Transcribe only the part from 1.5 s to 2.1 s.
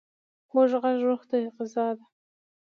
غذا ده.